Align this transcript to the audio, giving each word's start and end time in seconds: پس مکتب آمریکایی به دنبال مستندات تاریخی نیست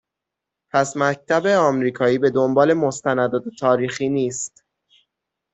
پس 0.71 0.97
مکتب 0.97 1.45
آمریکایی 1.45 2.17
به 2.17 2.29
دنبال 2.29 2.73
مستندات 2.73 3.43
تاریخی 3.59 4.09
نیست 4.09 4.63